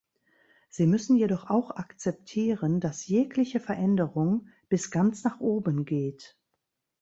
[0.67, 6.39] Sie müssen jedoch auch akzeptieren, dass jegliche Veränderung bis ganz nach oben geht.